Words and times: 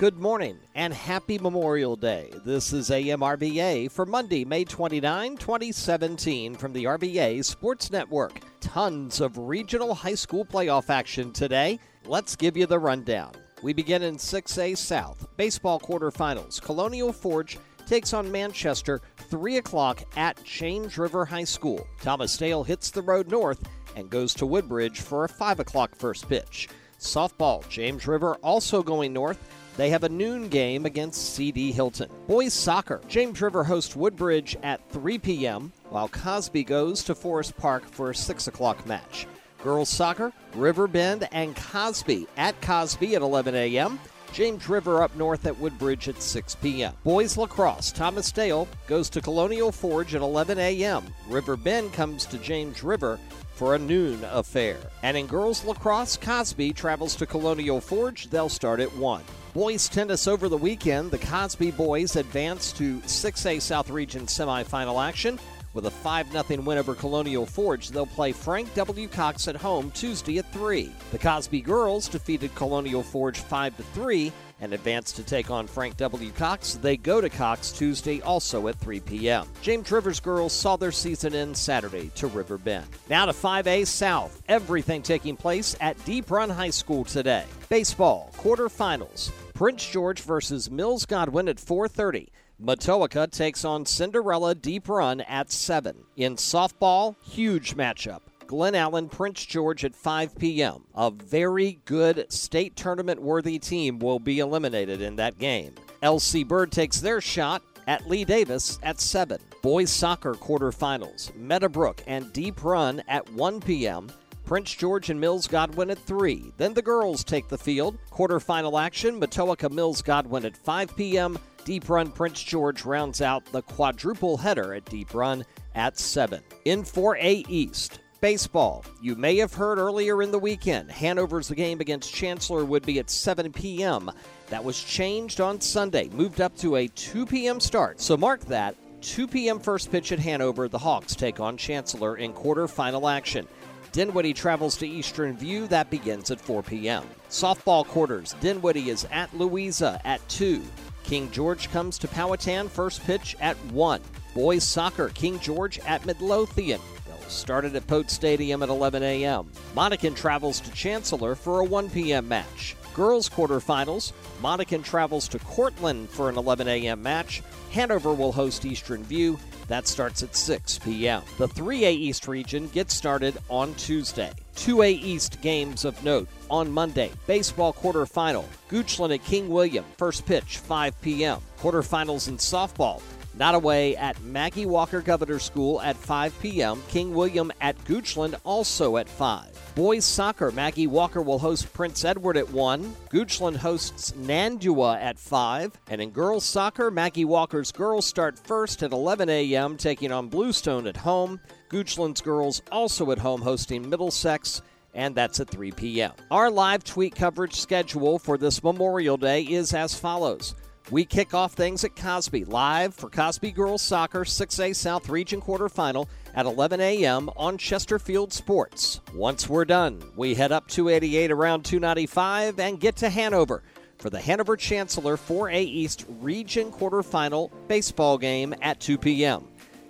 Good 0.00 0.18
morning 0.18 0.58
and 0.74 0.94
happy 0.94 1.38
Memorial 1.38 1.94
Day. 1.94 2.32
This 2.42 2.72
is 2.72 2.88
AMRVA 2.88 3.90
for 3.90 4.06
Monday, 4.06 4.46
May 4.46 4.64
29, 4.64 5.36
2017, 5.36 6.54
from 6.54 6.72
the 6.72 6.84
RVA 6.84 7.44
Sports 7.44 7.90
Network. 7.90 8.40
Tons 8.62 9.20
of 9.20 9.36
regional 9.36 9.94
high 9.94 10.14
school 10.14 10.46
playoff 10.46 10.88
action 10.88 11.34
today. 11.34 11.78
Let's 12.06 12.34
give 12.34 12.56
you 12.56 12.64
the 12.64 12.78
rundown. 12.78 13.32
We 13.62 13.74
begin 13.74 14.00
in 14.00 14.16
6A 14.16 14.78
South. 14.78 15.28
Baseball 15.36 15.78
quarterfinals. 15.78 16.62
Colonial 16.62 17.12
Forge 17.12 17.58
takes 17.86 18.14
on 18.14 18.32
Manchester 18.32 19.02
3 19.28 19.58
o'clock 19.58 20.02
at 20.16 20.42
James 20.44 20.96
River 20.96 21.26
High 21.26 21.44
School. 21.44 21.86
Thomas 22.00 22.34
Dale 22.38 22.64
hits 22.64 22.90
the 22.90 23.02
road 23.02 23.30
north 23.30 23.68
and 23.96 24.08
goes 24.08 24.32
to 24.32 24.46
Woodbridge 24.46 25.02
for 25.02 25.24
a 25.24 25.28
5 25.28 25.60
o'clock 25.60 25.94
first 25.94 26.26
pitch. 26.26 26.70
Softball, 26.98 27.68
James 27.68 28.06
River 28.06 28.36
also 28.36 28.82
going 28.82 29.12
north 29.12 29.38
they 29.80 29.88
have 29.88 30.04
a 30.04 30.10
noon 30.10 30.48
game 30.48 30.84
against 30.84 31.34
CD 31.34 31.72
Hylton. 31.72 32.10
Boys 32.26 32.52
soccer, 32.52 33.00
James 33.08 33.40
River 33.40 33.64
hosts 33.64 33.96
Woodbridge 33.96 34.54
at 34.62 34.86
3 34.90 35.18
p.m., 35.18 35.72
while 35.88 36.06
Cosby 36.06 36.64
goes 36.64 37.02
to 37.04 37.14
Forest 37.14 37.56
Park 37.56 37.88
for 37.90 38.10
a 38.10 38.14
6 38.14 38.46
o'clock 38.46 38.86
match. 38.86 39.26
Girls 39.62 39.88
soccer, 39.88 40.34
Riverbend 40.54 41.26
and 41.32 41.56
Cosby 41.56 42.26
at 42.36 42.60
Cosby 42.60 43.14
at 43.14 43.22
11 43.22 43.54
a.m. 43.54 43.98
James 44.34 44.68
River 44.68 45.02
up 45.02 45.16
north 45.16 45.46
at 45.46 45.58
Woodbridge 45.58 46.10
at 46.10 46.20
6 46.20 46.56
p.m. 46.56 46.92
Boys 47.02 47.38
lacrosse, 47.38 47.90
Thomas 47.90 48.30
Dale 48.30 48.68
goes 48.86 49.08
to 49.08 49.22
Colonial 49.22 49.72
Forge 49.72 50.14
at 50.14 50.20
11 50.20 50.58
a.m. 50.58 51.06
Riverbend 51.26 51.94
comes 51.94 52.26
to 52.26 52.36
James 52.36 52.84
River 52.84 53.18
for 53.54 53.74
a 53.74 53.78
noon 53.78 54.22
affair. 54.30 54.76
And 55.02 55.16
in 55.16 55.26
girls 55.26 55.64
lacrosse, 55.64 56.18
Cosby 56.18 56.74
travels 56.74 57.16
to 57.16 57.24
Colonial 57.24 57.80
Forge. 57.80 58.28
They'll 58.28 58.50
start 58.50 58.80
at 58.80 58.94
1. 58.94 59.22
Boys 59.52 59.88
tennis 59.88 60.28
over 60.28 60.48
the 60.48 60.56
weekend. 60.56 61.10
The 61.10 61.18
Cosby 61.18 61.72
boys 61.72 62.14
advance 62.14 62.70
to 62.74 62.98
6A 63.00 63.60
South 63.60 63.90
Region 63.90 64.26
semifinal 64.26 65.04
action. 65.04 65.40
With 65.74 65.86
a 65.86 65.90
5 65.90 66.30
0 66.32 66.62
win 66.62 66.78
over 66.78 66.94
Colonial 66.94 67.46
Forge, 67.46 67.88
they'll 67.90 68.06
play 68.06 68.32
Frank 68.32 68.72
W. 68.74 69.08
Cox 69.08 69.48
at 69.48 69.56
home 69.56 69.90
Tuesday 69.92 70.38
at 70.38 70.52
3. 70.52 70.92
The 71.10 71.18
Cosby 71.18 71.60
girls 71.60 72.08
defeated 72.08 72.54
Colonial 72.54 73.02
Forge 73.02 73.38
5 73.38 73.74
3 73.74 74.32
and 74.60 74.72
advance 74.72 75.12
to 75.12 75.22
take 75.22 75.50
on 75.50 75.66
Frank 75.66 75.96
W. 75.96 76.30
Cox. 76.32 76.74
They 76.74 76.96
go 76.96 77.20
to 77.20 77.28
Cox 77.28 77.72
Tuesday 77.72 78.20
also 78.20 78.68
at 78.68 78.78
3 78.78 79.00
p.m. 79.00 79.46
James 79.62 79.90
Rivers 79.90 80.20
girls 80.20 80.52
saw 80.52 80.76
their 80.76 80.92
season 80.92 81.34
end 81.34 81.56
Saturday 81.56 82.10
to 82.16 82.26
Riverbend. 82.26 82.86
Now 83.08 83.26
to 83.26 83.32
5A 83.32 83.86
South. 83.86 84.42
Everything 84.48 85.02
taking 85.02 85.36
place 85.36 85.76
at 85.80 86.02
Deep 86.04 86.30
Run 86.30 86.50
High 86.50 86.70
School 86.70 87.04
today. 87.04 87.44
Baseball, 87.68 88.30
quarterfinals. 88.36 89.30
Prince 89.60 89.86
George 89.90 90.22
versus 90.22 90.70
Mills 90.70 91.04
Godwin 91.04 91.46
at 91.46 91.58
4:30. 91.58 92.28
Matoaca 92.58 93.30
takes 93.30 93.62
on 93.62 93.84
Cinderella 93.84 94.54
Deep 94.54 94.88
Run 94.88 95.20
at 95.20 95.52
7. 95.52 96.06
In 96.16 96.36
softball, 96.36 97.16
huge 97.22 97.76
matchup. 97.76 98.20
Glen 98.46 98.74
Allen 98.74 99.10
Prince 99.10 99.44
George 99.44 99.84
at 99.84 99.94
5 99.94 100.38
p.m. 100.38 100.84
A 100.94 101.10
very 101.10 101.78
good 101.84 102.24
state 102.32 102.74
tournament 102.74 103.20
worthy 103.20 103.58
team 103.58 103.98
will 103.98 104.18
be 104.18 104.38
eliminated 104.38 105.02
in 105.02 105.16
that 105.16 105.38
game. 105.38 105.74
LC 106.02 106.48
Bird 106.48 106.72
takes 106.72 106.98
their 106.98 107.20
shot 107.20 107.60
at 107.86 108.08
Lee 108.08 108.24
Davis 108.24 108.78
at 108.82 108.98
7. 108.98 109.38
Boys 109.60 109.90
soccer 109.90 110.32
quarterfinals. 110.32 111.36
Meadowbrook 111.36 112.02
and 112.06 112.32
Deep 112.32 112.64
Run 112.64 113.02
at 113.08 113.30
1 113.34 113.60
p.m. 113.60 114.10
Prince 114.50 114.74
George 114.74 115.10
and 115.10 115.20
Mills 115.20 115.46
Godwin 115.46 115.90
at 115.90 115.98
3. 116.00 116.52
Then 116.56 116.74
the 116.74 116.82
girls 116.82 117.22
take 117.22 117.46
the 117.46 117.56
field. 117.56 117.96
Quarterfinal 118.10 118.82
action 118.82 119.20
Matoaca 119.20 119.70
Mills 119.70 120.02
Godwin 120.02 120.44
at 120.44 120.56
5 120.56 120.96
p.m. 120.96 121.38
Deep 121.64 121.88
Run 121.88 122.10
Prince 122.10 122.42
George 122.42 122.84
rounds 122.84 123.22
out 123.22 123.44
the 123.52 123.62
quadruple 123.62 124.36
header 124.36 124.74
at 124.74 124.84
Deep 124.86 125.14
Run 125.14 125.44
at 125.76 126.00
7. 126.00 126.42
In 126.64 126.82
4A 126.82 127.44
East, 127.48 128.00
baseball. 128.20 128.84
You 129.00 129.14
may 129.14 129.36
have 129.36 129.54
heard 129.54 129.78
earlier 129.78 130.20
in 130.20 130.32
the 130.32 130.38
weekend, 130.40 130.90
Hanover's 130.90 131.48
game 131.52 131.80
against 131.80 132.12
Chancellor 132.12 132.64
would 132.64 132.84
be 132.84 132.98
at 132.98 133.08
7 133.08 133.52
p.m. 133.52 134.10
That 134.48 134.64
was 134.64 134.82
changed 134.82 135.40
on 135.40 135.60
Sunday, 135.60 136.08
moved 136.08 136.40
up 136.40 136.56
to 136.56 136.74
a 136.74 136.88
2 136.88 137.24
p.m. 137.24 137.60
start. 137.60 138.00
So 138.00 138.16
mark 138.16 138.40
that. 138.46 138.74
2 139.02 139.28
p.m. 139.28 139.60
first 139.60 139.90
pitch 139.90 140.10
at 140.12 140.18
Hanover. 140.18 140.68
The 140.68 140.78
Hawks 140.78 141.14
take 141.14 141.38
on 141.38 141.56
Chancellor 141.56 142.16
in 142.16 142.32
quarterfinal 142.32 143.10
action. 143.10 143.46
Dinwiddie 143.92 144.34
travels 144.34 144.76
to 144.76 144.86
Eastern 144.86 145.36
View. 145.36 145.66
That 145.66 145.90
begins 145.90 146.30
at 146.30 146.40
4 146.40 146.62
p.m. 146.62 147.04
Softball 147.28 147.84
quarters. 147.86 148.34
Dinwiddie 148.40 148.90
is 148.90 149.06
at 149.10 149.34
Louisa 149.36 150.00
at 150.04 150.26
2. 150.28 150.62
King 151.02 151.30
George 151.30 151.70
comes 151.72 151.98
to 151.98 152.08
Powhatan, 152.08 152.68
first 152.68 153.02
pitch 153.04 153.36
at 153.40 153.56
1. 153.72 154.00
Boys 154.34 154.62
soccer, 154.62 155.08
King 155.08 155.40
George 155.40 155.80
at 155.80 156.06
Midlothian. 156.06 156.80
They'll 157.06 157.18
start 157.28 157.64
it 157.64 157.74
at 157.74 157.86
Pote 157.88 158.10
Stadium 158.10 158.62
at 158.62 158.68
11 158.68 159.02
a.m. 159.02 159.50
Monacan 159.74 160.14
travels 160.14 160.60
to 160.60 160.70
Chancellor 160.70 161.34
for 161.34 161.60
a 161.60 161.64
1 161.64 161.90
p.m. 161.90 162.28
match. 162.28 162.76
Girls 162.94 163.28
quarterfinals, 163.28 164.12
Monacan 164.42 164.82
travels 164.82 165.28
to 165.28 165.38
Courtland 165.38 166.10
for 166.10 166.28
an 166.28 166.36
11 166.36 166.68
a.m. 166.68 167.02
match. 167.02 167.42
Hanover 167.72 168.12
will 168.12 168.32
host 168.32 168.64
Eastern 168.64 169.02
View. 169.04 169.38
That 169.68 169.86
starts 169.86 170.24
at 170.24 170.34
6 170.34 170.80
p.m. 170.80 171.22
The 171.38 171.46
3A 171.46 171.92
East 171.92 172.26
region 172.26 172.66
gets 172.68 172.92
started 172.92 173.38
on 173.48 173.74
Tuesday. 173.74 174.32
2A 174.56 174.90
East 174.90 175.40
games 175.40 175.84
of 175.84 176.02
note 176.02 176.28
on 176.50 176.70
Monday. 176.70 177.12
Baseball 177.28 177.72
quarterfinal. 177.72 178.44
Goochland 178.68 179.14
at 179.14 179.24
King 179.24 179.48
William. 179.48 179.84
First 179.96 180.26
pitch, 180.26 180.58
5 180.58 181.00
p.m. 181.00 181.38
Quarterfinals 181.60 182.26
in 182.26 182.36
softball. 182.36 183.00
Nottoway 183.40 183.94
at 183.94 184.22
Maggie 184.22 184.66
Walker 184.66 185.00
Governor 185.00 185.38
School 185.38 185.80
at 185.80 185.96
5 185.96 186.38
p.m. 186.42 186.82
King 186.90 187.14
William 187.14 187.50
at 187.62 187.82
Goochland 187.86 188.34
also 188.44 188.98
at 188.98 189.08
5. 189.08 189.72
Boys 189.74 190.04
soccer, 190.04 190.50
Maggie 190.50 190.86
Walker 190.86 191.22
will 191.22 191.38
host 191.38 191.72
Prince 191.72 192.04
Edward 192.04 192.36
at 192.36 192.50
1. 192.50 192.94
Goochland 193.08 193.56
hosts 193.56 194.10
Nandua 194.12 195.00
at 195.00 195.18
5. 195.18 195.72
And 195.88 196.02
in 196.02 196.10
girls 196.10 196.44
soccer, 196.44 196.90
Maggie 196.90 197.24
Walker's 197.24 197.72
girls 197.72 198.04
start 198.04 198.38
first 198.38 198.82
at 198.82 198.92
11 198.92 199.30
a.m., 199.30 199.78
taking 199.78 200.12
on 200.12 200.28
Bluestone 200.28 200.86
at 200.86 200.98
home. 200.98 201.40
Goochland's 201.70 202.20
girls 202.20 202.60
also 202.70 203.10
at 203.10 203.18
home 203.18 203.40
hosting 203.40 203.88
Middlesex 203.88 204.60
and 204.92 205.14
that's 205.14 205.40
at 205.40 205.48
3 205.48 205.70
p.m. 205.72 206.12
Our 206.30 206.50
live 206.50 206.84
tweet 206.84 207.14
coverage 207.14 207.54
schedule 207.54 208.18
for 208.18 208.36
this 208.36 208.62
Memorial 208.62 209.16
Day 209.16 209.44
is 209.44 209.72
as 209.72 209.98
follows. 209.98 210.54
We 210.88 211.04
kick 211.04 211.34
off 211.34 211.52
things 211.52 211.84
at 211.84 211.94
Cosby 211.94 212.46
live 212.46 212.94
for 212.94 213.08
Cosby 213.08 213.52
Girls 213.52 213.80
Soccer 213.80 214.24
6A 214.24 214.74
South 214.74 215.08
Region 215.08 215.40
quarterfinal 215.40 216.08
at 216.34 216.46
11 216.46 216.80
a.m. 216.80 217.30
on 217.36 217.58
Chesterfield 217.58 218.32
Sports. 218.32 219.00
Once 219.14 219.48
we're 219.48 219.64
done, 219.64 220.02
we 220.16 220.34
head 220.34 220.50
up 220.50 220.66
288 220.66 221.30
around 221.30 221.64
295 221.64 222.58
and 222.58 222.80
get 222.80 222.96
to 222.96 223.08
Hanover 223.08 223.62
for 223.98 224.10
the 224.10 224.20
Hanover 224.20 224.56
Chancellor 224.56 225.16
4A 225.16 225.62
East 225.62 226.06
Region 226.20 226.72
quarterfinal 226.72 227.52
baseball 227.68 228.18
game 228.18 228.52
at 228.60 228.80
2 228.80 228.98
p.m. 228.98 229.46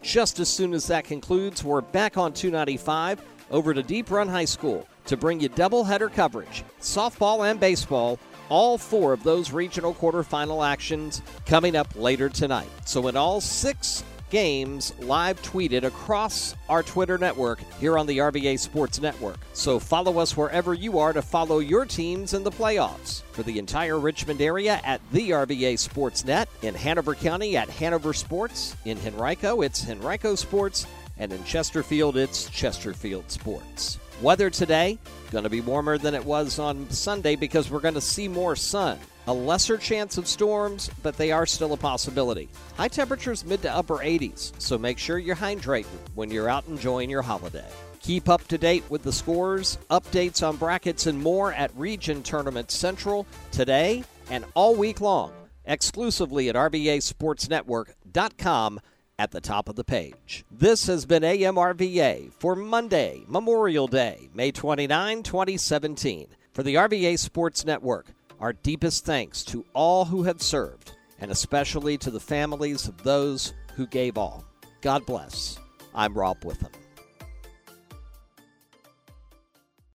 Just 0.00 0.38
as 0.38 0.48
soon 0.48 0.74
as 0.74 0.86
that 0.86 1.04
concludes, 1.04 1.64
we're 1.64 1.80
back 1.80 2.16
on 2.16 2.32
295 2.32 3.20
over 3.50 3.74
to 3.74 3.82
Deep 3.82 4.12
Run 4.12 4.28
High 4.28 4.44
School 4.44 4.86
to 5.06 5.16
bring 5.16 5.40
you 5.40 5.48
doubleheader 5.48 6.12
coverage, 6.12 6.62
softball 6.80 7.50
and 7.50 7.58
baseball 7.58 8.18
all 8.48 8.78
four 8.78 9.12
of 9.12 9.22
those 9.22 9.52
regional 9.52 9.94
quarterfinal 9.94 10.66
actions 10.66 11.22
coming 11.46 11.76
up 11.76 11.88
later 11.96 12.28
tonight. 12.28 12.68
So, 12.84 13.08
in 13.08 13.16
all 13.16 13.40
six 13.40 14.04
games 14.34 14.92
live 14.98 15.40
tweeted 15.42 15.84
across 15.84 16.56
our 16.68 16.82
Twitter 16.82 17.16
network 17.16 17.60
here 17.78 17.96
on 17.96 18.04
the 18.04 18.18
RVA 18.18 18.58
Sports 18.58 19.00
Network. 19.00 19.38
So 19.52 19.78
follow 19.78 20.18
us 20.18 20.36
wherever 20.36 20.74
you 20.74 20.98
are 20.98 21.12
to 21.12 21.22
follow 21.22 21.60
your 21.60 21.84
teams 21.84 22.34
in 22.34 22.42
the 22.42 22.50
playoffs. 22.50 23.22
For 23.30 23.44
the 23.44 23.60
entire 23.60 23.96
Richmond 23.96 24.40
area 24.40 24.80
at 24.84 25.00
the 25.12 25.30
RVA 25.30 25.78
Sports 25.78 26.24
Net, 26.24 26.48
in 26.62 26.74
Hanover 26.74 27.14
County 27.14 27.56
at 27.56 27.68
Hanover 27.70 28.12
Sports, 28.12 28.74
in 28.84 28.98
Henrico 29.06 29.62
it's 29.62 29.88
Henrico 29.88 30.34
Sports, 30.34 30.88
and 31.16 31.32
in 31.32 31.44
Chesterfield 31.44 32.16
it's 32.16 32.50
Chesterfield 32.50 33.30
Sports. 33.30 34.00
Weather 34.22 34.48
today, 34.48 34.98
going 35.32 35.42
to 35.44 35.50
be 35.50 35.60
warmer 35.60 35.98
than 35.98 36.14
it 36.14 36.24
was 36.24 36.60
on 36.60 36.88
Sunday 36.90 37.34
because 37.34 37.68
we're 37.70 37.80
going 37.80 37.94
to 37.94 38.00
see 38.00 38.28
more 38.28 38.54
sun. 38.54 39.00
A 39.26 39.32
lesser 39.32 39.76
chance 39.76 40.18
of 40.18 40.28
storms, 40.28 40.88
but 41.02 41.16
they 41.16 41.32
are 41.32 41.46
still 41.46 41.72
a 41.72 41.76
possibility. 41.76 42.48
High 42.76 42.86
temperatures 42.88 43.44
mid 43.44 43.62
to 43.62 43.74
upper 43.74 43.96
80s, 43.96 44.52
so 44.60 44.78
make 44.78 44.98
sure 44.98 45.18
you're 45.18 45.34
hydrating 45.34 45.98
when 46.14 46.30
you're 46.30 46.48
out 46.48 46.68
enjoying 46.68 47.10
your 47.10 47.22
holiday. 47.22 47.66
Keep 48.00 48.28
up 48.28 48.46
to 48.48 48.58
date 48.58 48.84
with 48.88 49.02
the 49.02 49.12
scores, 49.12 49.78
updates 49.90 50.46
on 50.46 50.58
brackets, 50.58 51.06
and 51.06 51.20
more 51.20 51.52
at 51.52 51.74
Region 51.74 52.22
Tournament 52.22 52.70
Central 52.70 53.26
today 53.50 54.04
and 54.30 54.44
all 54.54 54.76
week 54.76 55.00
long, 55.00 55.32
exclusively 55.64 56.48
at 56.48 56.54
RVASportsNetwork.com 56.54 58.80
at 59.18 59.30
the 59.30 59.40
top 59.40 59.68
of 59.68 59.76
the 59.76 59.84
page. 59.84 60.44
This 60.50 60.86
has 60.86 61.06
been 61.06 61.22
AMRVA 61.22 62.32
for 62.32 62.56
Monday, 62.56 63.24
Memorial 63.28 63.86
Day, 63.86 64.28
May 64.34 64.50
29, 64.50 65.22
2017. 65.22 66.28
For 66.52 66.62
the 66.62 66.76
RVA 66.76 67.18
Sports 67.18 67.64
Network, 67.64 68.06
Our 68.40 68.52
deepest 68.52 69.04
thanks 69.04 69.44
to 69.44 69.64
all 69.72 70.04
who 70.04 70.24
have 70.24 70.42
served, 70.42 70.92
and 71.18 71.30
especially 71.30 71.96
to 71.98 72.10
the 72.10 72.20
families 72.20 72.88
of 72.88 73.02
those 73.02 73.54
who 73.74 73.86
gave 73.86 74.18
all. 74.18 74.44
God 74.82 75.06
bless. 75.06 75.58
I'm 75.94 76.14
Rob 76.14 76.44
Witham. 76.44 76.83